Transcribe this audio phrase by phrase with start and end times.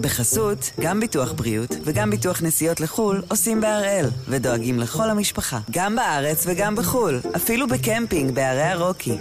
[0.00, 6.44] בחסות, גם ביטוח בריאות וגם ביטוח נסיעות לחו"ל עושים בהראל, ודואגים לכל המשפחה, גם בארץ
[6.46, 9.18] וגם בחו"ל, אפילו בקמפינג בערי הרוקי.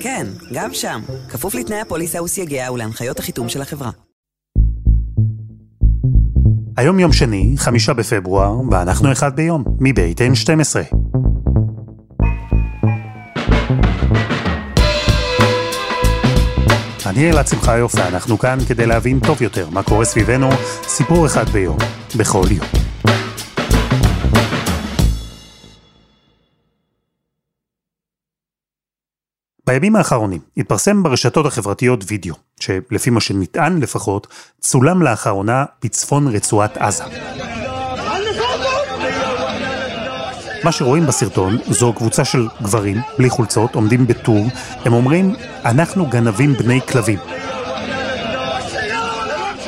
[0.00, 3.90] כן, גם שם, כפוף לתנאי הפוליסה וסייגיה ולהנחיות החיתום של החברה.
[6.76, 10.97] היום יום שני, חמישה בפברואר, ואנחנו אחד ביום, מבית N12.
[17.08, 20.48] אני אלעד שמחיוף ואנחנו כאן כדי להבין טוב יותר מה קורה סביבנו,
[20.82, 21.76] סיפור אחד ביום,
[22.18, 22.66] בכל יום.
[29.66, 34.26] בימים האחרונים התפרסם ברשתות החברתיות וידאו, שלפי מה שנטען לפחות,
[34.60, 37.04] צולם לאחרונה בצפון רצועת עזה.
[40.68, 44.46] מה שרואים בסרטון זו קבוצה של גברים, בלי חולצות, עומדים בטור,
[44.84, 47.18] הם אומרים, אנחנו גנבים בני כלבים.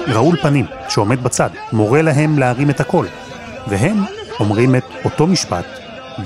[0.06, 3.06] ראול פנים, שעומד בצד, מורה להם להרים את הקול,
[3.68, 4.04] והם
[4.40, 5.64] אומרים את אותו משפט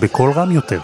[0.00, 0.80] בקול רם יותר.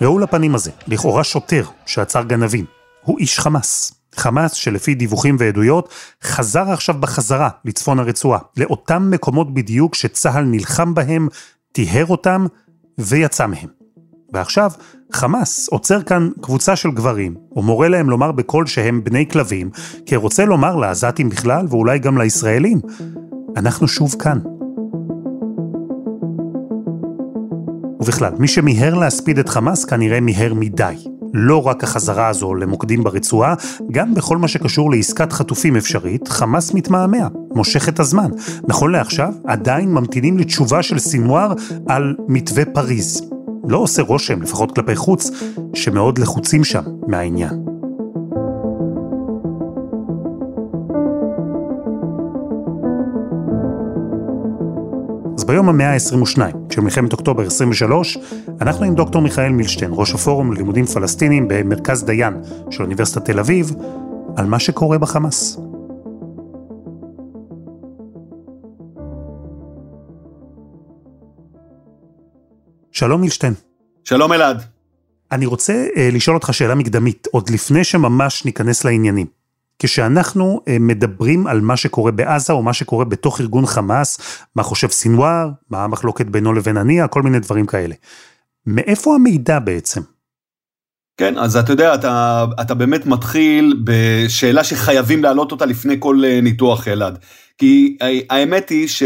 [0.00, 2.64] ראול הפנים הזה, לכאורה שוטר שעצר גנבים,
[3.02, 3.92] הוא איש חמאס.
[4.14, 5.88] חמאס שלפי דיווחים ועדויות
[6.22, 11.28] חזר עכשיו בחזרה לצפון הרצועה, לאותם מקומות בדיוק שצה"ל נלחם בהם,
[11.72, 12.46] טיהר אותם
[12.98, 13.68] ויצא מהם.
[14.32, 14.70] ועכשיו,
[15.12, 19.70] חמאס עוצר כאן קבוצה של גברים, ומורה להם לומר בקול שהם בני כלבים,
[20.06, 22.80] כי רוצה לומר לעזתים בכלל, ואולי גם לישראלים,
[23.56, 24.38] אנחנו שוב כאן.
[28.00, 30.94] ובכלל, מי שמיהר להספיד את חמאס כנראה מיהר מדי.
[31.34, 33.54] לא רק החזרה הזו למוקדים ברצועה,
[33.90, 38.30] גם בכל מה שקשור לעסקת חטופים אפשרית, חמאס מתמהמה, מושך את הזמן.
[38.68, 41.52] נכון לעכשיו, עדיין ממתינים לתשובה של סינואר
[41.88, 43.22] על מתווה פריז.
[43.68, 45.30] לא עושה רושם, לפחות כלפי חוץ,
[45.74, 47.71] שמאוד לחוצים שם מהעניין.
[55.42, 56.38] אז ביום המאה ה-22
[56.70, 58.18] של מלחמת אוקטובר 23,
[58.60, 62.34] אנחנו עם דוקטור מיכאל מילשטיין, ראש הפורום ללימודים פלסטינים במרכז דיין
[62.70, 63.70] של אוניברסיטת תל אביב,
[64.36, 65.58] על מה שקורה בחמאס.
[72.92, 73.54] שלום מילשטיין.
[74.04, 74.62] שלום אלעד.
[75.32, 79.41] אני רוצה uh, לשאול אותך שאלה מקדמית, עוד לפני שממש ניכנס לעניינים.
[79.82, 84.18] כשאנחנו uh, מדברים על מה שקורה בעזה או מה שקורה בתוך ארגון חמאס,
[84.56, 87.94] מה חושב סינואר, מה המחלוקת בינו לבין הנייה, כל מיני דברים כאלה.
[88.66, 90.00] מאיפה המידע בעצם?
[91.16, 96.40] כן, אז אתה יודע, אתה, אתה באמת מתחיל בשאלה שחייבים להעלות אותה לפני כל אה,
[96.40, 97.18] ניתוח אלעד.
[97.58, 97.98] כי
[98.30, 99.02] האמת היא ש...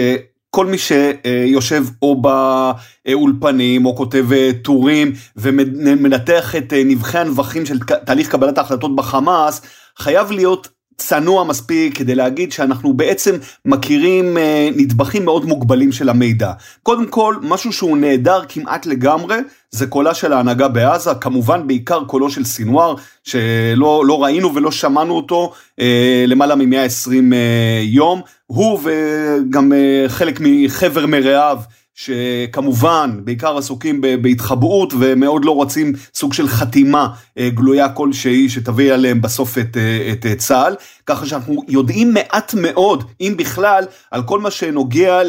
[0.57, 7.79] כל מי שיושב או באולפנים או כותב אה, טורים ומנתח את אה, נבחי הנבחים של
[7.79, 9.63] תהליך קבלת ההחלטות בחמאס,
[9.99, 10.69] חייב להיות
[10.99, 16.53] צנוע מספיק כדי להגיד שאנחנו בעצם מכירים אה, נדבכים מאוד מוגבלים של המידע.
[16.83, 19.37] קודם כל, משהו שהוא נהדר כמעט לגמרי,
[19.71, 25.17] זה קולה של ההנהגה בעזה, כמובן בעיקר קולו של סינואר, שלא לא ראינו ולא שמענו
[25.17, 31.59] אותו אה, למעלה מ-120 אה, יום, הוא וגם אה, חלק מחבר מרעיו.
[31.97, 37.09] שכמובן בעיקר עסוקים בהתחבאות ומאוד לא רוצים סוג של חתימה
[37.39, 40.75] אה, גלויה כלשהי שתביא עליהם בסוף את, אה, את צה"ל,
[41.07, 45.21] ככה שאנחנו יודעים מעט מאוד, אם בכלל, על כל מה שנוגע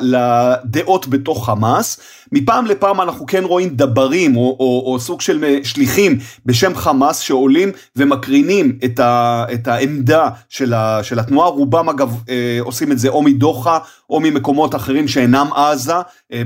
[0.00, 2.00] לדעות בתוך חמאס.
[2.32, 7.72] מפעם לפעם אנחנו כן רואים דברים או, או, או סוג של שליחים בשם חמאס שעולים
[7.96, 12.22] ומקרינים את, ה, את העמדה של, ה, של התנועה, רובם אגב
[12.60, 13.78] עושים את זה או מדוחה
[14.10, 15.94] או ממקומות אחרים שאינם עזה,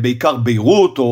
[0.01, 1.05] בעיקר ביירות או,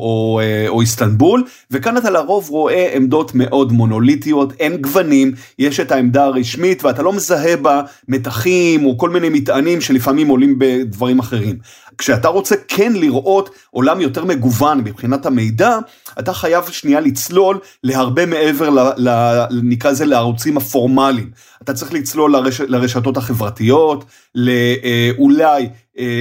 [0.00, 6.24] או, או איסטנבול, וכאן אתה לרוב רואה עמדות מאוד מונוליטיות, אין גוונים, יש את העמדה
[6.24, 11.58] הרשמית ואתה לא מזהה בה מתחים או כל מיני מטענים שלפעמים עולים בדברים אחרים.
[11.98, 15.78] כשאתה רוצה כן לראות עולם יותר מגוון מבחינת המידע,
[16.18, 21.30] אתה חייב שנייה לצלול להרבה מעבר, ל, ל, נקרא לזה לערוצים הפורמליים.
[21.62, 24.04] אתה צריך לצלול לרש, לרשתות החברתיות,
[24.34, 25.68] לאולי אה,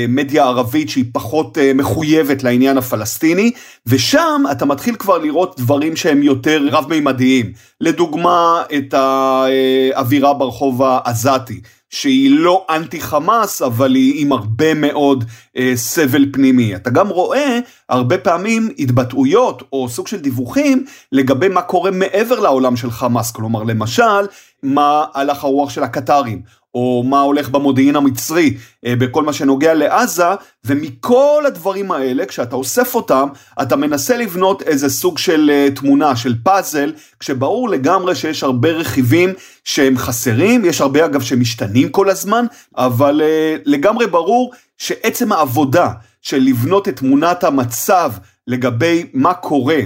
[0.08, 3.52] מדיה ערבית שהיא פחות אה, מחויבת לעניין הפלסטיני,
[3.86, 7.54] ושם אתה מתחיל כבר לראות דברים שהם יותר רב-מימדיים.
[7.82, 11.62] לדוגמה, את האווירה ברחוב העזתי.
[11.94, 15.24] שהיא לא אנטי חמאס, אבל היא עם הרבה מאוד
[15.58, 16.76] אה, סבל פנימי.
[16.76, 17.60] אתה גם רואה
[17.90, 23.64] הרבה פעמים התבטאויות או סוג של דיווחים לגבי מה קורה מעבר לעולם של חמאס, כלומר
[23.64, 24.28] למשל,
[24.64, 26.42] מה הלך הרוח של הקטרים,
[26.74, 30.28] או מה הולך במודיעין המצרי אה, בכל מה שנוגע לעזה,
[30.66, 33.28] ומכל הדברים האלה, כשאתה אוסף אותם,
[33.62, 39.34] אתה מנסה לבנות איזה סוג של אה, תמונה, של פאזל, כשברור לגמרי שיש הרבה רכיבים
[39.64, 42.46] שהם חסרים, יש הרבה אגב שמשתנים כל הזמן,
[42.78, 45.90] אבל אה, לגמרי ברור שעצם העבודה
[46.22, 48.12] של לבנות את תמונת המצב
[48.48, 49.80] לגבי מה קורה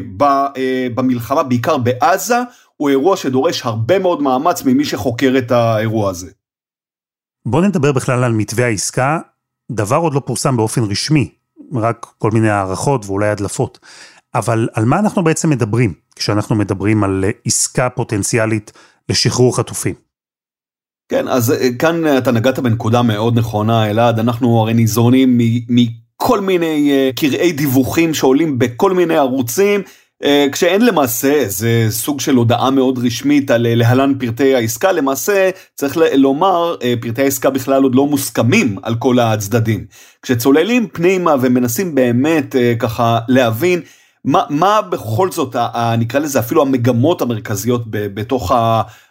[0.95, 2.37] במלחמה, בעיקר בעזה,
[2.77, 6.27] הוא אירוע שדורש הרבה מאוד מאמץ ממי שחוקר את האירוע הזה.
[7.49, 9.19] בוא נדבר בכלל על מתווה העסקה.
[9.71, 11.29] דבר עוד לא פורסם באופן רשמי,
[11.73, 13.79] רק כל מיני הערכות ואולי הדלפות.
[14.35, 18.71] אבל על מה אנחנו בעצם מדברים כשאנחנו מדברים על עסקה פוטנציאלית
[19.09, 19.95] לשחרור חטופים?
[21.09, 25.39] כן, אז אה, כאן אתה נגעת בנקודה מאוד נכונה, אלעד, אנחנו הרי ניזונים
[25.69, 29.85] מכל מיני אה, קרעי דיווחים שעולים בכל מיני ערוצים, אה,
[30.51, 35.97] כשאין למעשה איזה סוג של הודעה מאוד רשמית על אה, להלן פרטי העסקה, למעשה צריך
[36.13, 39.85] לומר אה, פרטי העסקה בכלל עוד לא מוסכמים על כל הצדדים.
[40.21, 43.81] כשצוללים פנימה ומנסים באמת ככה להבין
[44.25, 45.55] מה, מה בכל זאת,
[45.97, 48.51] נקרא לזה אפילו המגמות המרכזיות בתוך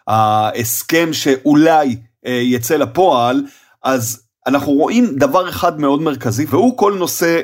[0.07, 3.43] ההסכם שאולי יצא לפועל,
[3.83, 7.41] אז אנחנו רואים דבר אחד מאוד מרכזי והוא כל נושא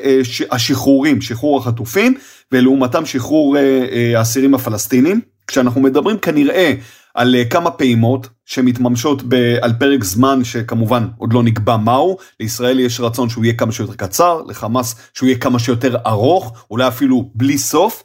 [0.50, 2.14] השחרורים, שחרור החטופים
[2.52, 3.60] ולעומתם שחרור אה,
[3.92, 6.72] אה, האסירים הפלסטינים, כשאנחנו מדברים כנראה
[7.14, 12.80] על אה, כמה פעימות שמתממשות ב, על פרק זמן שכמובן עוד לא נקבע מהו, לישראל
[12.80, 17.30] יש רצון שהוא יהיה כמה שיותר קצר, לחמאס שהוא יהיה כמה שיותר ארוך, אולי אפילו
[17.34, 18.02] בלי סוף,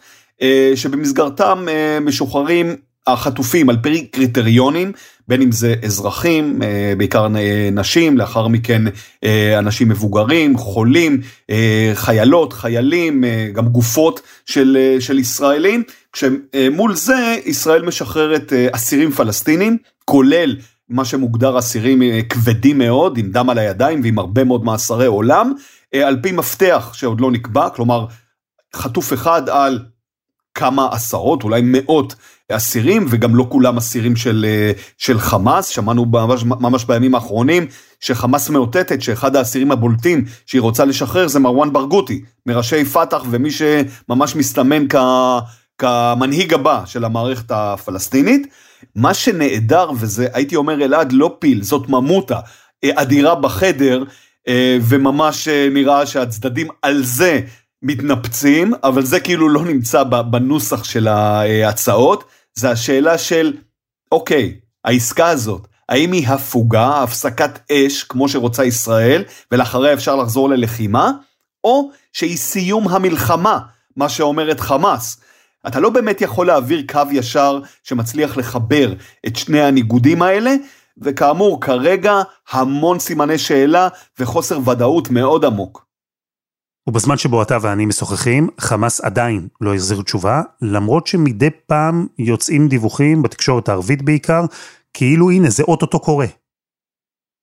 [0.75, 1.65] שבמסגרתם
[2.01, 2.75] משוחררים
[3.07, 4.91] החטופים על פי קריטריונים,
[5.27, 7.27] בין אם זה אזרחים, אה, בעיקר
[7.71, 8.81] נשים, לאחר מכן
[9.23, 13.23] אה, אנשים מבוגרים, חולים, אה, חיילות, חיילים,
[13.53, 15.83] גם גופות של, של ישראלים,
[16.13, 20.55] כשמול זה ישראל משחררת אסירים פלסטינים, כולל
[20.89, 25.53] מה שמוגדר אסירים כבדים מאוד, עם דם על הידיים ועם הרבה מאוד מאסרי עולם,
[25.95, 28.05] על פי מפתח שעוד לא נקבע, כלומר
[28.75, 29.79] חטוף אחד על
[30.53, 32.15] כמה עשרות, אולי מאות
[32.51, 35.67] אסירים, וגם לא כולם אסירים של, אה, של חמאס.
[35.67, 36.05] שמענו
[36.45, 37.67] ממש, בימים האחרונים
[37.99, 44.35] שחמאס מאותתת שאחד האסירים הבולטים שהיא רוצה לשחרר זה מרואן ברגותי, מראשי פת"ח ומי שממש
[44.35, 44.85] מסתמן
[45.77, 48.47] כמנהיג הבא של המערכת הפלסטינית.
[48.95, 52.39] מה שנעדר, וזה הייתי אומר אלעד לא פיל, זאת ממוטה
[52.83, 54.03] אה, אדירה בחדר,
[54.47, 57.41] אה, וממש נראה שהצדדים על זה
[57.81, 63.53] מתנפצים, אבל זה כאילו לא נמצא בנוסח של ההצעות, זה השאלה של,
[64.11, 71.11] אוקיי, העסקה הזאת, האם היא הפוגה, הפסקת אש, כמו שרוצה ישראל, ולאחריה אפשר לחזור ללחימה,
[71.63, 73.59] או שהיא סיום המלחמה,
[73.95, 75.21] מה שאומרת חמאס.
[75.67, 78.93] אתה לא באמת יכול להעביר קו ישר שמצליח לחבר
[79.27, 80.55] את שני הניגודים האלה,
[81.01, 82.21] וכאמור, כרגע
[82.51, 83.87] המון סימני שאלה
[84.19, 85.86] וחוסר ודאות מאוד עמוק.
[86.87, 93.21] ובזמן שבו אתה ואני משוחחים, חמאס עדיין לא החזיר תשובה, למרות שמדי פעם יוצאים דיווחים,
[93.21, 94.45] בתקשורת הערבית בעיקר,
[94.93, 96.27] כאילו הנה זה אוטוטו קורה.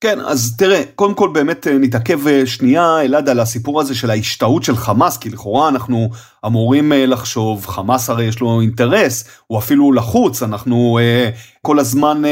[0.04, 4.10] כן, אז תראה, קודם כל באמת אה, נתעכב אה, שנייה, אלעד, על הסיפור הזה של
[4.10, 6.10] ההשתהות של חמאס, כי לכאורה אנחנו
[6.46, 10.98] אמורים אה, לחשוב, חמאס הרי יש לו אינטרס, הוא אפילו לחוץ, אנחנו
[11.62, 12.22] כל הזמן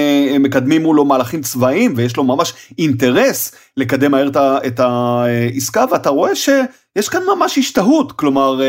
[0.40, 4.30] מקדמים מולו מהלכים צבאיים, ויש לו ממש אינטרס לקדם מהר
[4.66, 6.36] את העסקה, ואתה רואה
[6.98, 8.60] שיש כאן ממש השתהות, כלומר,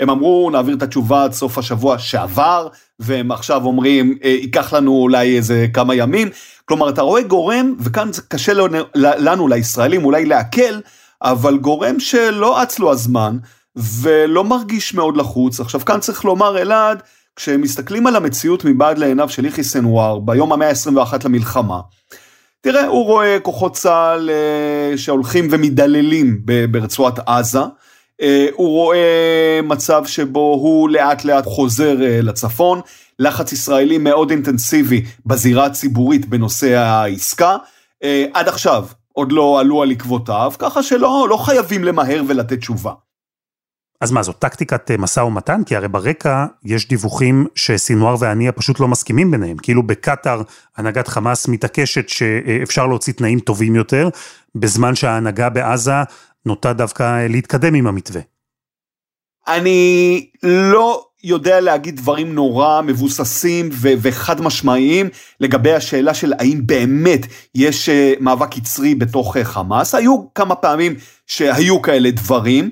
[0.00, 2.68] הם אמרו, נעביר את התשובה עד סוף השבוע שעבר,
[2.98, 6.28] והם עכשיו אומרים, ייקח לנו אולי איזה כמה ימים.
[6.64, 8.52] כלומר, אתה רואה גורם, וכאן זה קשה
[8.94, 10.80] לנו, לישראלים, אולי להקל,
[11.22, 13.36] אבל גורם שלא אץ לו הזמן,
[13.76, 15.60] ולא מרגיש מאוד לחוץ.
[15.60, 17.02] עכשיו, כאן צריך לומר, אלעד,
[17.36, 21.80] כשמסתכלים על המציאות מבעד לעיניו של יחיא סנוואר, ביום המאה ה-21 למלחמה,
[22.62, 27.58] תראה, הוא רואה כוחות צה"ל אה, שהולכים ומדללים ברצועת עזה,
[28.20, 32.80] אה, הוא רואה מצב שבו הוא לאט לאט חוזר אה, לצפון,
[33.18, 37.56] לחץ ישראלי מאוד אינטנסיבי בזירה הציבורית בנושא העסקה.
[38.34, 42.92] עד עכשיו עוד לא עלו על עקבותיו, ככה שלא לא חייבים למהר ולתת תשובה.
[44.00, 45.64] אז מה, זו טקטיקת משא ומתן?
[45.66, 49.56] כי הרי ברקע יש דיווחים שסינואר והנייה פשוט לא מסכימים ביניהם.
[49.56, 50.42] כאילו בקטאר
[50.76, 54.08] הנהגת חמאס מתעקשת שאפשר להוציא תנאים טובים יותר,
[54.54, 55.92] בזמן שההנהגה בעזה
[56.46, 58.20] נוטה דווקא להתקדם עם המתווה.
[59.48, 65.08] אני לא יודע להגיד דברים נורא מבוססים ו- וחד משמעיים
[65.40, 69.94] לגבי השאלה של האם באמת יש uh, מאבק יצרי בתוך חמאס.
[69.94, 70.94] היו כמה פעמים
[71.26, 72.70] שהיו כאלה דברים.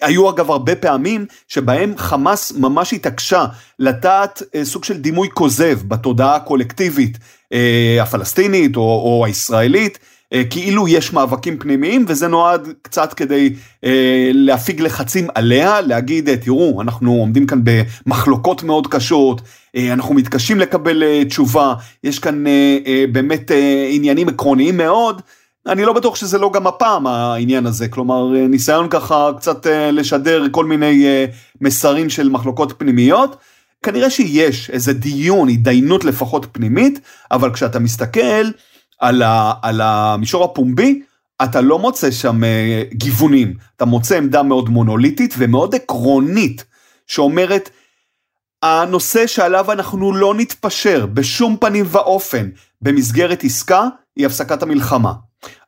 [0.00, 3.46] היו אגב הרבה פעמים שבהם חמאס ממש התעקשה
[3.78, 7.18] לטעת uh, סוג של דימוי כוזב בתודעה הקולקטיבית
[7.52, 9.98] אה, הפלסטינית או, או הישראלית,
[10.32, 13.54] אה, כאילו יש מאבקים פנימיים וזה נועד קצת כדי
[13.84, 19.40] אה, להפיג לחצים עליה, להגיד אה, תראו אנחנו עומדים כאן במחלוקות מאוד קשות,
[19.76, 25.22] אה, אנחנו מתקשים לקבל אה, תשובה, יש כאן אה, אה, באמת אה, עניינים עקרוניים מאוד.
[25.66, 29.90] אני לא בטוח שזה לא גם הפעם העניין הזה, כלומר אה, ניסיון ככה קצת אה,
[29.90, 31.24] לשדר כל מיני אה,
[31.60, 33.36] מסרים של מחלוקות פנימיות.
[33.82, 37.00] כנראה שיש איזה דיון, התדיינות לפחות פנימית,
[37.30, 38.50] אבל כשאתה מסתכל
[38.98, 41.02] על, ה, על המישור הפומבי,
[41.44, 42.40] אתה לא מוצא שם
[42.92, 46.64] גיוונים, אתה מוצא עמדה מאוד מונוליטית ומאוד עקרונית,
[47.06, 47.70] שאומרת,
[48.62, 52.48] הנושא שעליו אנחנו לא נתפשר בשום פנים ואופן
[52.82, 55.12] במסגרת עסקה, היא הפסקת המלחמה.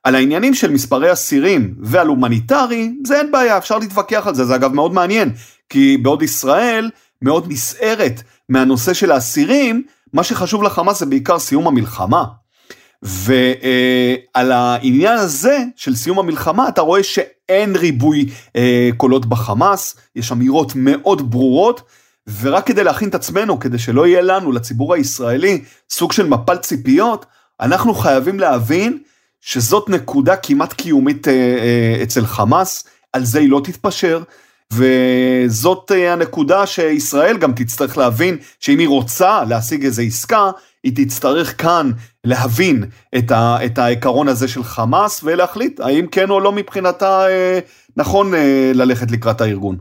[0.03, 4.55] על העניינים של מספרי אסירים ועל הומניטרי, זה אין בעיה, אפשר להתווכח על זה, זה
[4.55, 5.33] אגב מאוד מעניין,
[5.69, 6.91] כי בעוד ישראל
[7.23, 12.25] מאוד נסערת מהנושא של האסירים, מה שחשוב לחמאס זה בעיקר סיום המלחמה.
[13.03, 20.73] ועל העניין הזה של סיום המלחמה אתה רואה שאין ריבוי אה, קולות בחמאס, יש אמירות
[20.77, 21.83] מאוד ברורות,
[22.41, 27.27] ורק כדי להכין את עצמנו, כדי שלא יהיה לנו, לציבור הישראלי, סוג של מפל ציפיות,
[27.61, 28.99] אנחנו חייבים להבין
[29.43, 34.23] שזאת נקודה כמעט קיומית אה, אה, אצל חמאס, על זה היא לא תתפשר,
[34.73, 40.51] וזאת אה, הנקודה שישראל גם תצטרך להבין שאם היא רוצה להשיג איזו עסקה,
[40.85, 41.91] היא תצטרך כאן
[42.25, 42.85] להבין
[43.19, 47.59] את, ה, את העיקרון הזה של חמאס ולהחליט האם כן או לא מבחינתה אה,
[47.97, 49.77] נכון אה, ללכת לקראת הארגון.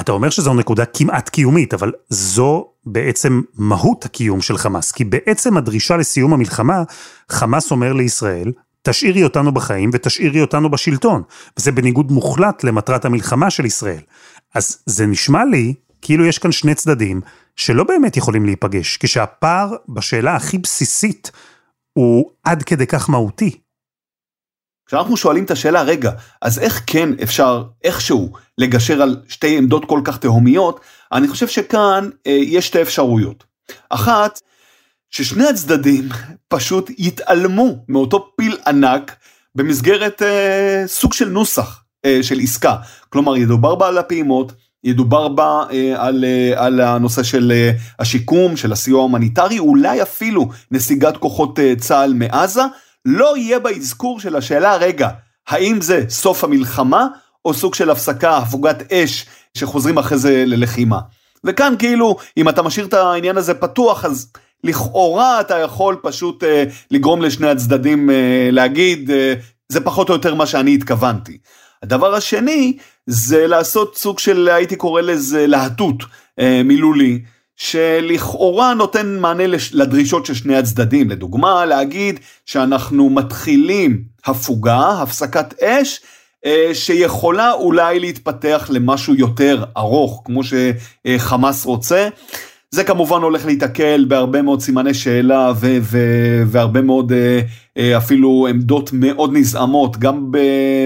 [0.00, 5.56] אתה אומר שזו נקודה כמעט קיומית, אבל זו בעצם מהות הקיום של חמאס, כי בעצם
[5.56, 6.82] הדרישה לסיום המלחמה,
[7.30, 8.52] חמאס אומר לישראל,
[8.82, 11.22] תשאירי אותנו בחיים ותשאירי אותנו בשלטון,
[11.58, 14.00] וזה בניגוד מוחלט למטרת המלחמה של ישראל.
[14.54, 17.20] אז זה נשמע לי כאילו יש כאן שני צדדים
[17.56, 21.30] שלא באמת יכולים להיפגש, כשהפער בשאלה הכי בסיסית
[21.92, 23.60] הוא עד כדי כך מהותי.
[24.86, 30.00] כשאנחנו שואלים את השאלה, רגע, אז איך כן אפשר איכשהו לגשר על שתי עמדות כל
[30.04, 30.80] כך תהומיות,
[31.12, 33.44] אני חושב שכאן אה, יש שתי אפשרויות.
[33.90, 34.40] אחת,
[35.10, 36.08] ששני הצדדים
[36.48, 39.16] פשוט יתעלמו מאותו פיל ענק
[39.54, 42.76] במסגרת אה, סוג של נוסח אה, של עסקה.
[43.08, 44.52] כלומר, ידובר בה על הפעימות,
[44.84, 50.48] ידובר בה אה, על, אה, על הנושא של אה, השיקום, של הסיוע ההומניטרי, אולי אפילו
[50.70, 52.62] נסיגת כוחות אה, צה"ל מעזה,
[53.04, 55.08] לא יהיה באזכור של השאלה, רגע,
[55.48, 57.06] האם זה סוף המלחמה,
[57.44, 60.98] או סוג של הפסקה, הפוגת אש, שחוזרים אחרי זה ללחימה.
[61.44, 64.32] וכאן כאילו, אם אתה משאיר את העניין הזה פתוח, אז
[64.64, 69.34] לכאורה אתה יכול פשוט אה, לגרום לשני הצדדים אה, להגיד, אה,
[69.68, 71.38] זה פחות או יותר מה שאני התכוונתי.
[71.82, 72.76] הדבר השני,
[73.06, 76.02] זה לעשות סוג של, הייתי קורא לזה להטות
[76.38, 77.22] אה, מילולי.
[77.56, 81.10] שלכאורה נותן מענה לדרישות של שני הצדדים.
[81.10, 86.00] לדוגמה, להגיד שאנחנו מתחילים הפוגה, הפסקת אש,
[86.72, 92.08] שיכולה אולי להתפתח למשהו יותר ארוך, כמו שחמאס רוצה.
[92.70, 97.40] זה כמובן הולך להיתקל בהרבה מאוד סימני שאלה ו- ו- והרבה מאוד אה,
[97.78, 100.32] אה, אפילו עמדות מאוד נזעמות, גם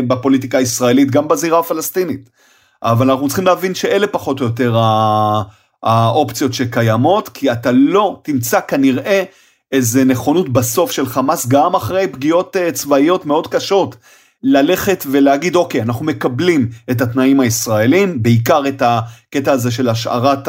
[0.06, 2.30] בפוליטיקה הישראלית, גם בזירה הפלסטינית.
[2.82, 4.76] אבל אנחנו צריכים להבין שאלה פחות או יותר.
[5.82, 9.22] האופציות שקיימות, כי אתה לא תמצא כנראה
[9.72, 13.96] איזה נכונות בסוף של חמאס, גם אחרי פגיעות אה, צבאיות מאוד קשות,
[14.42, 20.48] ללכת ולהגיד, אוקיי, אנחנו מקבלים את התנאים הישראלים, בעיקר את הקטע הזה של השארת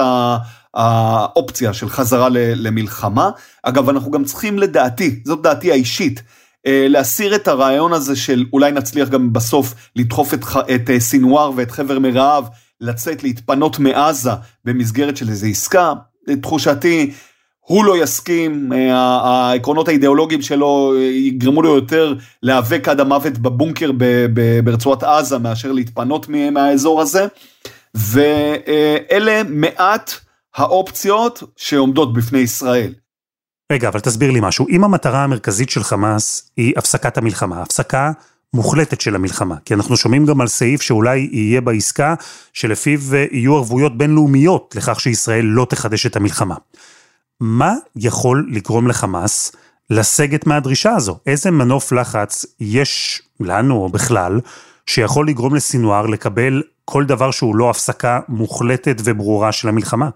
[0.74, 3.30] האופציה של חזרה למלחמה.
[3.64, 6.22] אגב, אנחנו גם צריכים לדעתי, זאת דעתי האישית,
[6.68, 10.46] אה, להסיר את הרעיון הזה של אולי נצליח גם בסוף לדחוף את,
[10.76, 12.46] את אה, סינואר ואת חבר מרעיו
[12.82, 14.32] לצאת, להתפנות מעזה
[14.66, 15.94] במסגרת של איזו עסקה,
[16.42, 17.12] תחושתי,
[17.66, 23.92] הוא לא יסכים, אה, העקרונות האידיאולוגיים שלו אה, יגרמו לו יותר להיאבק עד המוות בבונקר
[24.64, 27.28] ברצועת עזה מאשר להתפנות מהאזור הזה,
[27.96, 30.14] ואלה מעט
[30.56, 32.94] האופציות שעומדות בפני ישראל.
[33.72, 34.68] רגע, אבל תסביר לי משהו.
[34.70, 38.12] אם המטרה המרכזית של חמאס היא הפסקת המלחמה, הפסקה
[38.54, 42.16] מוחלטת של המלחמה, כי אנחנו שומעים גם על סעיף שאולי יהיה בעסקה,
[42.54, 46.56] שלפיו אה, יהיו ערבויות בינלאומיות לכך שישראל לא תחדש את המלחמה.
[47.40, 49.52] מה יכול לגרום לחמאס
[49.90, 51.20] לסגת מהדרישה הזו?
[51.26, 54.40] איזה מנוף לחץ יש לנו, או בכלל,
[54.86, 60.10] שיכול לגרום לסינואר לקבל כל דבר שהוא לא הפסקה מוחלטת וברורה של המלחמה?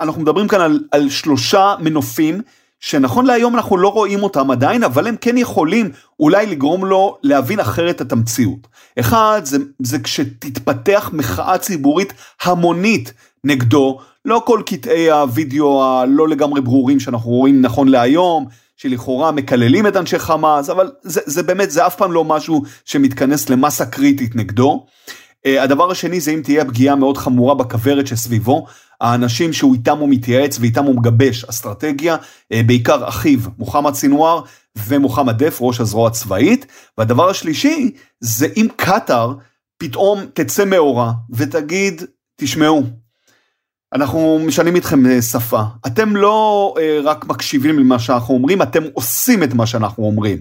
[0.00, 2.40] אנחנו מדברים כאן על, על שלושה מנופים
[2.80, 7.60] שנכון להיום אנחנו לא רואים אותם עדיין, אבל הם כן יכולים אולי לגרום לו להבין
[7.60, 8.68] אחרת את המציאות.
[9.00, 12.12] אחד, זה, זה כשתתפתח מחאה ציבורית
[12.42, 13.12] המונית
[13.46, 19.96] נגדו, לא כל קטעי הווידאו הלא לגמרי ברורים שאנחנו רואים נכון להיום, שלכאורה מקללים את
[19.96, 24.86] אנשי חמאס, אבל זה, זה באמת, זה אף פעם לא משהו שמתכנס למסה קריטית נגדו.
[25.46, 28.66] Uh, הדבר השני זה אם תהיה פגיעה מאוד חמורה בכוורת שסביבו,
[29.00, 34.40] האנשים שהוא איתם הוא מתייעץ ואיתם הוא מגבש אסטרטגיה, uh, בעיקר אחיו מוחמד סינואר
[34.86, 36.66] ומוחמד דף, ראש הזרוע הצבאית.
[36.98, 39.34] והדבר השלישי זה אם קטאר
[39.78, 42.02] פתאום תצא מאורה ותגיד,
[42.40, 42.82] תשמעו,
[43.94, 45.62] אנחנו משנים איתכם אה, שפה.
[45.86, 50.38] אתם לא אה, רק מקשיבים למה שאנחנו אומרים, אתם עושים את מה שאנחנו אומרים.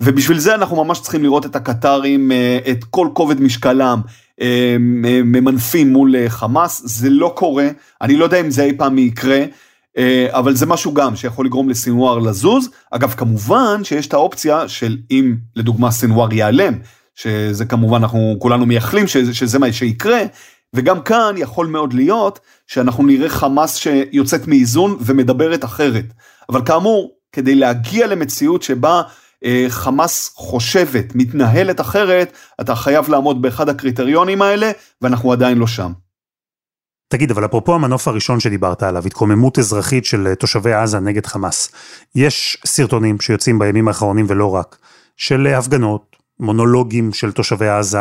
[0.00, 4.00] ובשביל זה אנחנו ממש צריכים לראות את הקטרים, אה, את כל כובד משקלם,
[5.24, 7.68] ממנפים מול חמאס, זה לא קורה,
[8.02, 9.44] אני לא יודע אם זה אי פעם יקרה,
[10.28, 12.70] אבל זה משהו גם שיכול לגרום לסינואר לזוז.
[12.90, 16.74] אגב, כמובן שיש את האופציה של אם לדוגמה סינואר ייעלם,
[17.14, 20.22] שזה כמובן אנחנו כולנו מייחלים שזה, שזה מה שיקרה,
[20.74, 26.04] וגם כאן יכול מאוד להיות שאנחנו נראה חמאס שיוצאת מאיזון ומדברת אחרת.
[26.48, 29.02] אבל כאמור, כדי להגיע למציאות שבה
[29.44, 34.70] אה, חמאס חושבת, מתנהלת אחרת, אתה חייב לעמוד באחד הקריטריונים האלה,
[35.02, 35.92] ואנחנו עדיין לא שם.
[37.08, 41.72] תגיד, אבל אפרופו המנוף הראשון שדיברת עליו, התקוממות אזרחית של אה, תושבי עזה נגד חמאס,
[42.14, 44.76] יש סרטונים שיוצאים בימים האחרונים ולא רק,
[45.16, 47.98] של אה, הפגנות, מונולוגים של תושבי עזה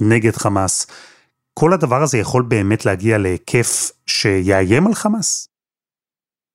[0.00, 0.86] נגד חמאס.
[1.60, 5.48] כל הדבר הזה יכול באמת להגיע להיקף שיאיים על חמאס?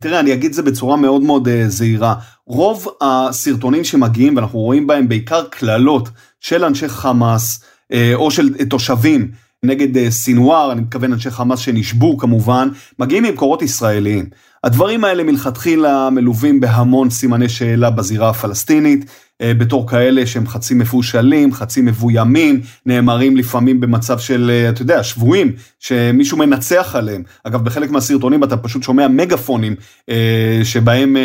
[0.03, 2.15] תראה, אני אגיד את זה בצורה מאוד מאוד uh, זהירה.
[2.47, 6.09] רוב הסרטונים שמגיעים, ואנחנו רואים בהם בעיקר קללות
[6.39, 9.31] של אנשי חמאס, uh, או של תושבים
[9.63, 12.69] נגד uh, סינואר, אני מתכוון אנשי חמאס שנשבו כמובן,
[12.99, 14.29] מגיעים ממקורות ישראליים.
[14.65, 19.05] הדברים האלה מלכתחילה מלווים בהמון סימני שאלה בזירה הפלסטינית,
[19.41, 25.03] אה, בתור כאלה שהם חצי מפושלים, חצי מבוימים, נאמרים לפעמים במצב של, אה, אתה יודע,
[25.03, 27.23] שבויים, שמישהו מנצח עליהם.
[27.43, 29.75] אגב, בחלק מהסרטונים אתה פשוט שומע מגפונים
[30.09, 31.17] אה, שבהם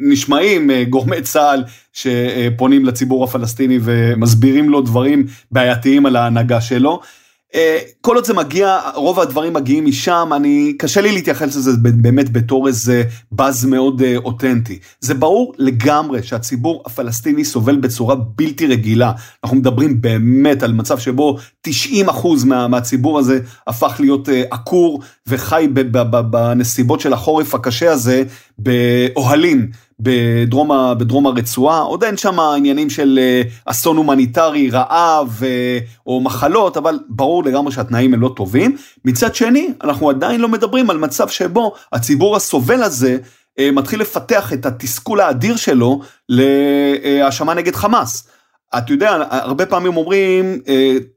[0.00, 7.00] נשמעים גורמי צה"ל שפונים לציבור הפלסטיני ומסבירים לו דברים בעייתיים על ההנהגה שלו.
[7.54, 12.32] אה, כל עוד זה מגיע, רוב הדברים מגיעים משם, אני, קשה לי להתייחס לזה באמת
[12.32, 13.02] בתור איזה
[13.32, 14.78] באז מאוד אה, אותנטי.
[15.00, 19.12] זה ברור לגמרי שהציבור הפלסטיני סובל בצורה בלתי רגילה.
[19.44, 21.38] אנחנו מדברים באמת על מצב שבו
[21.68, 21.70] 90%
[22.46, 25.68] מה, מהציבור הזה הפך להיות אה, עקור וחי
[26.30, 28.22] בנסיבות של החורף הקשה הזה
[28.58, 29.70] באוהלים.
[30.00, 36.76] בדרום, בדרום הרצועה, עוד אין שם עניינים של אה, אסון הומניטרי, רעב אה, או מחלות,
[36.76, 38.76] אבל ברור לגמרי שהתנאים הם לא טובים.
[39.04, 43.16] מצד שני, אנחנו עדיין לא מדברים על מצב שבו הציבור הסובל הזה
[43.58, 48.28] אה, מתחיל לפתח את התסכול האדיר שלו להאשמה נגד חמאס.
[48.78, 50.58] אתה יודע, הרבה פעמים אומרים,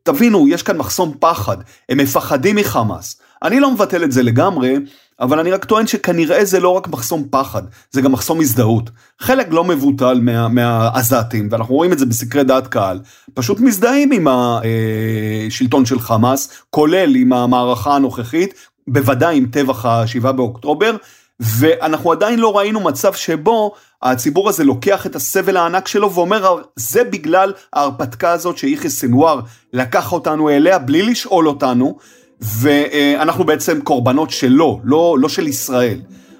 [0.03, 1.57] תבינו, יש כאן מחסום פחד,
[1.89, 3.21] הם מפחדים מחמאס.
[3.43, 4.75] אני לא מבטל את זה לגמרי,
[5.21, 8.89] אבל אני רק טוען שכנראה זה לא רק מחסום פחד, זה גם מחסום הזדהות.
[9.19, 12.99] חלק לא מבוטל מה, מהעזתים, ואנחנו רואים את זה בסקרי דעת קהל,
[13.33, 18.53] פשוט מזדהים עם השלטון של חמאס, כולל עם המערכה הנוכחית,
[18.87, 20.95] בוודאי עם טבח ה-7 באוקטובר,
[21.39, 27.03] ואנחנו עדיין לא ראינו מצב שבו הציבור הזה לוקח את הסבל הענק שלו ואומר, זה
[27.03, 29.39] בגלל ההרפתקה הזאת שיחיא סנוואר
[29.73, 31.97] לקח אותנו אליה בלי לשאול אותנו,
[32.41, 35.99] ואנחנו בעצם קורבנות שלו, לא, לא של ישראל.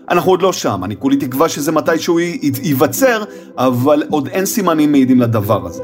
[0.10, 2.20] אנחנו עוד לא שם, אני כולי תקווה שזה מתישהו
[2.64, 3.24] ייווצר,
[3.58, 5.84] אבל עוד אין סימנים מעידים לדבר הזה.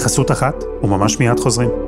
[0.00, 1.87] חסות אחת, וממש מיד חוזרים.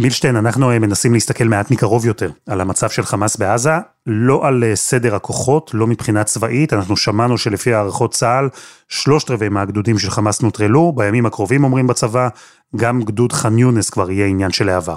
[0.00, 3.70] מילשטיין, אנחנו אה, מנסים להסתכל מעט מקרוב יותר על המצב של חמאס בעזה,
[4.06, 8.48] לא על אה, סדר הכוחות, לא מבחינה צבאית, אנחנו שמענו שלפי הערכות צה"ל,
[8.88, 12.28] שלושת רבעי מהגדודים של חמאס נוטרלו, בימים הקרובים אומרים בצבא,
[12.76, 14.96] גם גדוד ח'אן יונס כבר יהיה עניין של העבר.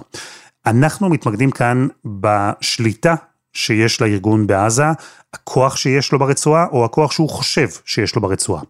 [0.66, 3.16] אנחנו מתמקדים כאן בשליטה
[3.54, 4.86] שיש לארגון בעזה,
[5.34, 8.62] הכוח שיש לו ברצועה, או הכוח שהוא חושב שיש לו ברצועה.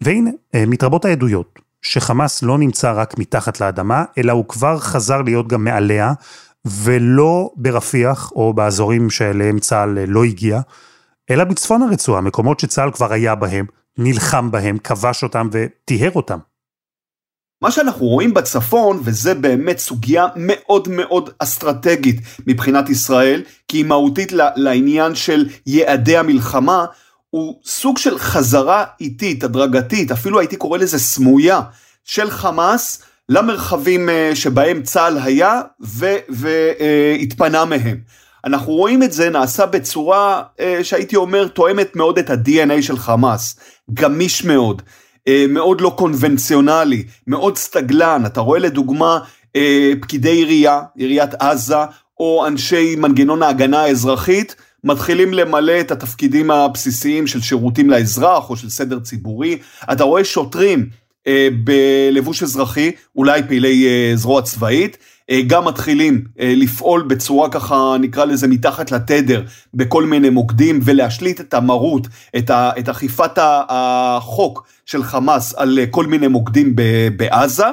[0.00, 1.67] והנה, אה, מתרבות העדויות.
[1.82, 6.12] שחמאס לא נמצא רק מתחת לאדמה, אלא הוא כבר חזר להיות גם מעליה,
[6.66, 10.60] ולא ברפיח או באזורים שאליהם צה"ל לא הגיע,
[11.30, 13.66] אלא בצפון הרצועה, מקומות שצה"ל כבר היה בהם,
[13.98, 16.38] נלחם בהם, כבש אותם וטיהר אותם.
[17.62, 24.32] מה שאנחנו רואים בצפון, וזה באמת סוגיה מאוד מאוד אסטרטגית מבחינת ישראל, כי היא מהותית
[24.56, 26.86] לעניין של יעדי המלחמה,
[27.30, 31.60] הוא סוג של חזרה איטית, הדרגתית, אפילו הייתי קורא לזה סמויה,
[32.04, 35.60] של חמאס למרחבים אה, שבהם צה"ל היה
[36.28, 37.96] והתפנה מהם.
[38.44, 43.58] אנחנו רואים את זה נעשה בצורה אה, שהייתי אומר תואמת מאוד את ה-DNA של חמאס,
[43.94, 44.82] גמיש מאוד.
[45.28, 49.18] אה, מאוד לא קונבנציונלי, מאוד סטגלן, אתה רואה לדוגמה
[49.56, 51.76] אה, פקידי עירייה, עיריית עזה,
[52.20, 58.70] או אנשי מנגנון ההגנה האזרחית, מתחילים למלא את התפקידים הבסיסיים של שירותים לאזרח או של
[58.70, 59.58] סדר ציבורי,
[59.92, 60.88] אתה רואה שוטרים
[61.26, 64.96] אה, בלבוש אזרחי, אולי פעילי זרוע צבאית,
[65.46, 69.42] גם מתחילים לפעול בצורה ככה נקרא לזה מתחת לתדר
[69.74, 76.76] בכל מיני מוקדים ולהשליט את המרות, את אכיפת החוק של חמאס על כל מיני מוקדים
[77.16, 77.66] בעזה.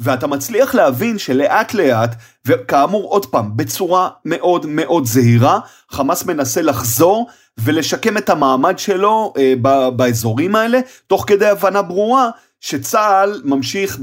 [0.00, 2.14] ואתה מצליח להבין שלאט לאט,
[2.46, 5.60] וכאמור עוד פעם, בצורה מאוד מאוד זהירה,
[5.90, 9.54] חמאס מנסה לחזור ולשקם את המעמד שלו אה,
[9.96, 13.98] באזורים האלה, תוך כדי הבנה ברורה שצה"ל ממשיך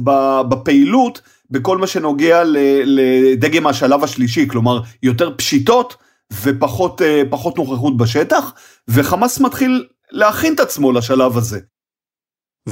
[0.50, 2.44] בפעילות בכל מה שנוגע
[2.86, 5.96] לדגם השלב השלישי, כלומר יותר פשיטות
[6.44, 7.22] ופחות אה,
[7.58, 8.54] נוכחות בשטח,
[8.88, 11.60] וחמאס מתחיל להכין את עצמו לשלב הזה.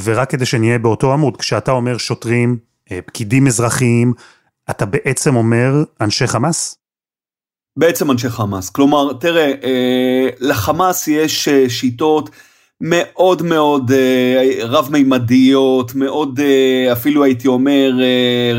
[0.04, 2.58] ורק כדי שנהיה באותו עמוד, כשאתה אומר שוטרים,
[3.06, 4.14] פקידים אזרחיים,
[4.70, 6.78] אתה בעצם אומר אנשי חמאס?
[7.80, 8.70] בעצם אנשי חמאס.
[8.70, 12.30] כלומר, תראה, אה, לחמאס יש שיטות
[12.82, 13.92] מאוד מאוד
[14.62, 16.40] רב-מימדיות, מאוד
[16.92, 17.92] אפילו הייתי אומר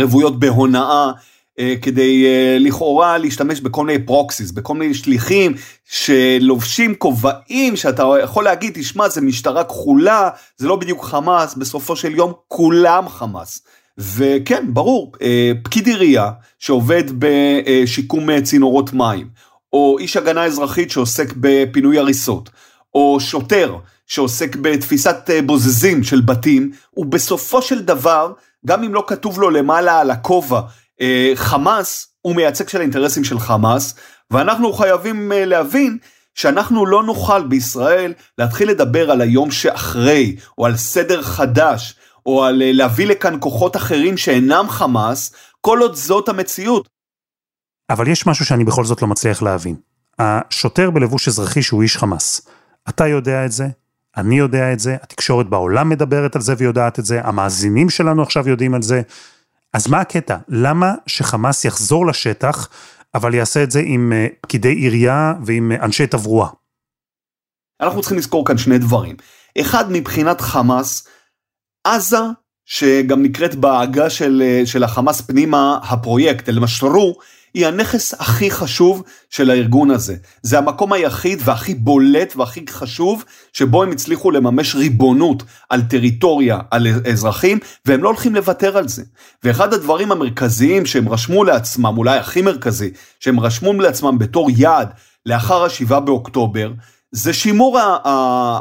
[0.00, 1.12] רוויות בהונאה.
[1.58, 8.44] אה, כדי אה, לכאורה להשתמש בכל מיני פרוקסיס, בכל מיני שליחים שלובשים כובעים שאתה יכול
[8.44, 13.62] להגיד, תשמע, זה משטרה כחולה, זה לא בדיוק חמאס, בסופו של יום כולם חמאס.
[13.98, 19.28] וכן, ברור, אה, פקיד עירייה שעובד בשיקום צינורות מים,
[19.72, 22.50] או איש הגנה אזרחית שעוסק בפינוי הריסות,
[22.94, 28.32] או שוטר שעוסק בתפיסת בוזזים של בתים, הוא בסופו של דבר,
[28.66, 30.60] גם אם לא כתוב לו למעלה על הכובע,
[31.00, 33.94] אה, חמאס הוא מייצג של האינטרסים של חמאס,
[34.30, 35.98] ואנחנו חייבים אה, להבין
[36.34, 41.94] שאנחנו לא נוכל בישראל להתחיל לדבר על היום שאחרי, או על סדר חדש,
[42.26, 46.88] או על אה, להביא לכאן כוחות אחרים שאינם חמאס, כל עוד זאת המציאות.
[47.90, 49.76] אבל יש משהו שאני בכל זאת לא מצליח להבין.
[50.18, 52.48] השוטר בלבוש אזרחי שהוא איש חמאס.
[52.88, 53.66] אתה יודע את זה,
[54.16, 58.48] אני יודע את זה, התקשורת בעולם מדברת על זה ויודעת את זה, המאזינים שלנו עכשיו
[58.48, 59.02] יודעים על זה.
[59.72, 60.36] אז מה הקטע?
[60.48, 62.68] למה שחמאס יחזור לשטח,
[63.14, 66.48] אבל יעשה את זה עם אה, פקידי עירייה ועם אה, אנשי תברואה?
[67.80, 69.16] אנחנו צריכים לזכור כאן שני דברים.
[69.60, 71.08] אחד, מבחינת חמאס,
[71.86, 72.20] עזה,
[72.64, 77.16] שגם נקראת בעגה של, אה, של החמאס פנימה הפרויקט, אל-משרו,
[77.54, 80.16] היא הנכס הכי חשוב של הארגון הזה.
[80.42, 86.86] זה המקום היחיד והכי בולט והכי חשוב שבו הם הצליחו לממש ריבונות על טריטוריה, על
[87.12, 89.02] אזרחים, והם לא הולכים לוותר על זה.
[89.44, 94.88] ואחד הדברים המרכזיים שהם רשמו לעצמם, אולי הכי מרכזי, שהם רשמו לעצמם בתור יעד
[95.26, 96.72] לאחר השבעה באוקטובר,
[97.12, 97.78] זה שימור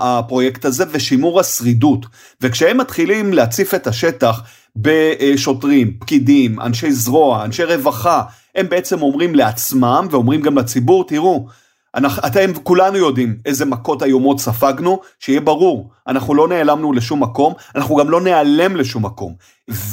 [0.01, 2.05] הפרויקט הזה ושימור השרידות.
[2.41, 4.41] וכשהם מתחילים להציף את השטח
[4.75, 8.23] בשוטרים, פקידים, אנשי זרוע, אנשי רווחה,
[8.55, 11.47] הם בעצם אומרים לעצמם ואומרים גם לציבור, תראו,
[11.95, 17.53] אנחנו, אתם כולנו יודעים איזה מכות איומות ספגנו, שיהיה ברור, אנחנו לא נעלמנו לשום מקום,
[17.75, 19.35] אנחנו גם לא נעלם לשום מקום.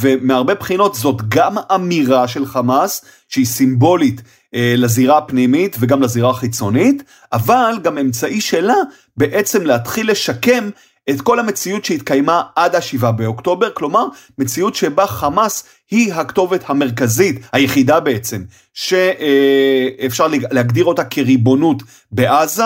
[0.00, 7.78] ומהרבה בחינות זאת גם אמירה של חמאס, שהיא סימבולית לזירה הפנימית וגם לזירה החיצונית, אבל
[7.82, 8.76] גם אמצעי שלה
[9.16, 10.70] בעצם להתחיל לשקם
[11.10, 14.06] את כל המציאות שהתקיימה עד השבעה באוקטובר, כלומר
[14.38, 18.42] מציאות שבה חמאס היא הכתובת המרכזית, היחידה בעצם,
[18.74, 22.64] שאפשר להגדיר אותה כריבונות בעזה,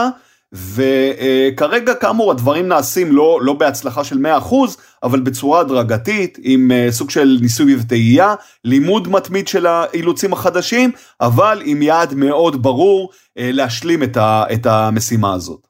[0.57, 4.55] וכרגע כאמור הדברים נעשים לא, לא בהצלחה של 100%,
[5.03, 10.91] אבל בצורה הדרגתית, עם אה, סוג של ניסוי וטעייה, לימוד מתמיד של האילוצים החדשים,
[11.21, 15.67] אבל עם יעד מאוד ברור אה, להשלים את המשימה הזאת.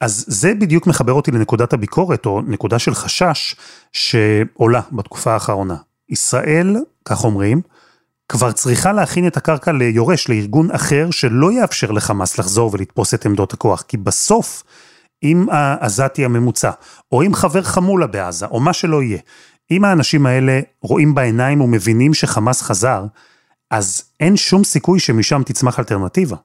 [0.00, 3.56] אז זה בדיוק מחבר אותי לנקודת הביקורת, או נקודה של חשש,
[3.92, 5.76] שעולה בתקופה האחרונה.
[6.08, 7.60] ישראל, כך אומרים,
[8.28, 13.52] כבר צריכה להכין את הקרקע ליורש, לארגון אחר, שלא יאפשר לחמאס לחזור ולתפוס את עמדות
[13.52, 13.84] הכוח.
[13.88, 14.64] כי בסוף,
[15.22, 16.70] אם העזתי הממוצע,
[17.12, 19.18] או אם חבר חמולה בעזה, או מה שלא יהיה,
[19.70, 23.04] אם האנשים האלה רואים בעיניים ומבינים שחמאס חזר,
[23.70, 26.36] אז אין שום סיכוי שמשם תצמח אלטרנטיבה.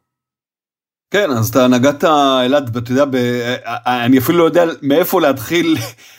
[1.14, 2.04] כן, אז אתה נגעת,
[2.46, 3.16] אלעד, ואתה יודע, ב...
[3.86, 5.78] אני אפילו לא יודע מאיפה להתחיל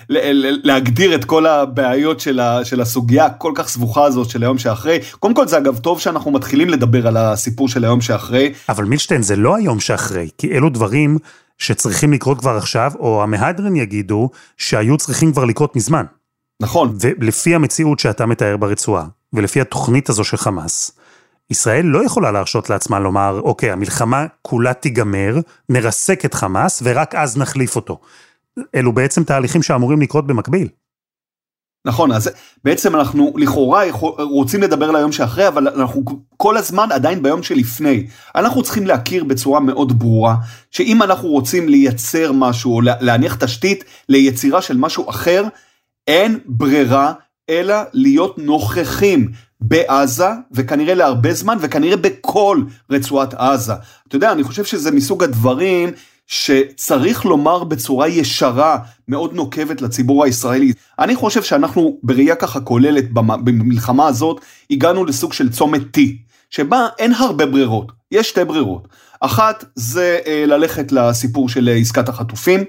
[0.69, 2.65] להגדיר את כל הבעיות של, ה...
[2.65, 4.99] של הסוגיה הכל כך סבוכה הזאת של היום שאחרי.
[5.19, 8.53] קודם כל זה אגב טוב שאנחנו מתחילים לדבר על הסיפור של היום שאחרי.
[8.69, 11.19] אבל מילשטיין, זה לא היום שאחרי, כי אלו דברים
[11.59, 16.05] שצריכים לקרות כבר עכשיו, או המהדרין יגידו שהיו צריכים כבר לקרות מזמן.
[16.63, 16.97] נכון.
[17.01, 20.93] ולפי המציאות שאתה מתאר ברצועה, ולפי התוכנית הזו של חמאס,
[21.51, 25.35] ישראל לא יכולה להרשות לעצמה לומר, אוקיי, המלחמה כולה תיגמר,
[25.69, 28.01] נרסק את חמאס ורק אז נחליף אותו.
[28.75, 30.69] אלו בעצם תהליכים שאמורים לקרות במקביל.
[31.87, 32.31] נכון, אז
[32.65, 33.83] בעצם אנחנו לכאורה
[34.19, 36.03] רוצים לדבר על היום שאחרי, אבל אנחנו
[36.37, 38.07] כל הזמן עדיין ביום שלפני.
[38.35, 40.37] אנחנו צריכים להכיר בצורה מאוד ברורה,
[40.71, 45.45] שאם אנחנו רוצים לייצר משהו או להניח תשתית ליצירה של משהו אחר,
[46.07, 47.13] אין ברירה
[47.51, 49.31] אלא להיות נוכחים
[49.69, 53.73] בעזה, וכנראה להרבה זמן, וכנראה בכל רצועת עזה.
[54.09, 55.91] אתה יודע, אני חושב שזה מסוג הדברים
[56.27, 60.73] שצריך לומר בצורה ישרה, מאוד נוקבת לציבור הישראלי.
[60.99, 66.01] אני חושב שאנחנו בראייה ככה כוללת במלחמה הזאת, הגענו לסוג של צומת T,
[66.51, 68.89] שבה אין הרבה ברירות, יש שתי ברירות.
[69.21, 72.65] אחת זה אה, ללכת לסיפור של אה, עסקת החטופים.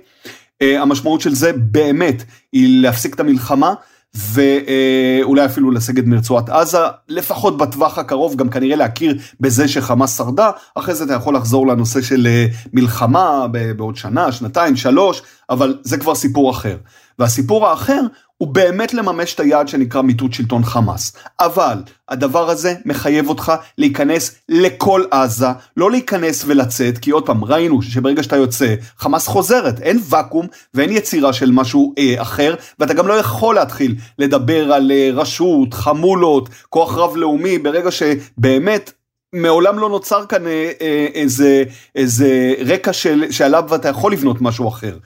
[0.62, 3.74] אה, המשמעות של זה באמת היא להפסיק את המלחמה.
[4.16, 6.78] ואולי אפילו לסגת מרצועת עזה,
[7.10, 12.02] לפחות בטווח הקרוב גם כנראה להכיר בזה שחמאס שרדה, אחרי זה אתה יכול לחזור לנושא
[12.02, 13.46] של אה, מלחמה
[13.78, 16.78] בעוד שנה, שנתיים, שלוש, אבל זה כבר סיפור אחר.
[17.20, 18.02] והסיפור האחר
[18.38, 21.16] הוא באמת לממש את היעד שנקרא מיטוט שלטון חמאס.
[21.40, 21.78] אבל
[22.10, 28.24] הדבר הזה מחייב אותך להיכנס לכל עזה, לא להיכנס ולצאת, כי עוד פעם, ראינו שברגע
[28.24, 33.14] שאתה יוצא, חמאס חוזרת, אין ואקום ואין יצירה של משהו אה, אחר, ואתה גם לא
[33.14, 38.92] יכול להתחיל לדבר על אה, רשות, חמולות, כוח רב לאומי, ברגע שבאמת
[39.34, 41.64] מעולם לא נוצר כאן אה, אה, איזה,
[41.96, 44.98] איזה רקע של, שעליו אתה יכול לבנות משהו אחר.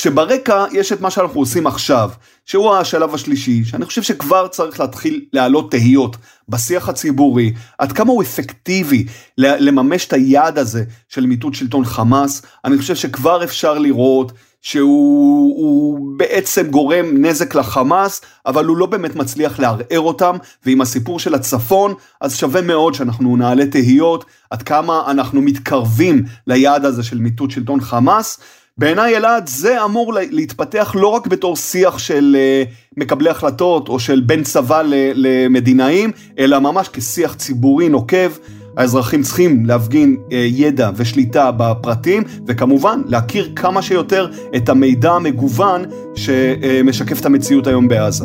[0.00, 2.10] כשברקע יש את מה שאנחנו עושים עכשיו,
[2.46, 6.16] שהוא השלב השלישי, שאני חושב שכבר צריך להתחיל להעלות תהיות
[6.48, 9.06] בשיח הציבורי, עד כמה הוא אפקטיבי
[9.38, 14.32] לממש את היעד הזה של מיטוט שלטון חמאס, אני חושב שכבר אפשר לראות
[14.62, 20.36] שהוא בעצם גורם נזק לחמאס, אבל הוא לא באמת מצליח לערער אותם,
[20.66, 26.84] ועם הסיפור של הצפון, אז שווה מאוד שאנחנו נעלה תהיות עד כמה אנחנו מתקרבים ליעד
[26.84, 28.40] הזה של מיטוט שלטון חמאס.
[28.80, 32.62] בעיניי אלעד זה אמור להתפתח לא רק בתור שיח של אה,
[32.96, 34.82] מקבלי החלטות או של בין צבא
[35.14, 38.30] למדינאים, אלא ממש כשיח ציבורי נוקב.
[38.76, 47.20] האזרחים צריכים להפגין אה, ידע ושליטה בפרטים, וכמובן להכיר כמה שיותר את המידע המגוון שמשקף
[47.20, 48.24] את המציאות היום בעזה.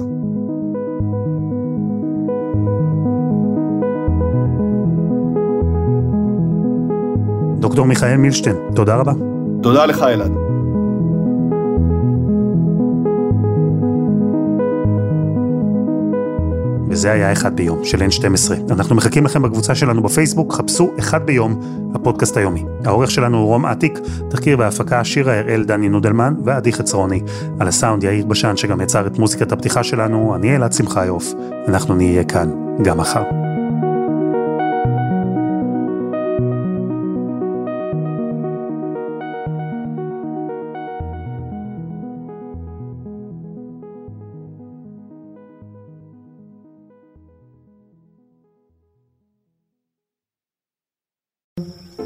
[7.60, 9.14] דוקטור מיכאל מילשטיין, תודה רבה.
[9.62, 10.45] תודה לך אלעד.
[16.96, 18.72] וזה היה אחד ביום של N12.
[18.72, 21.60] אנחנו מחכים לכם בקבוצה שלנו בפייסבוק, חפשו אחד ביום,
[21.96, 22.66] הפודקאסט היומי.
[22.86, 27.22] העורך שלנו הוא רום אטיק, תחקיר בהפקה שירה הראל דני נודלמן ועדי חצרוני.
[27.60, 31.34] על הסאונד יאיר בשן שגם יצר את מוזיקת הפתיחה שלנו, אני אלעד שמחיוף.
[31.68, 32.50] אנחנו נהיה כאן
[32.84, 33.45] גם מחר.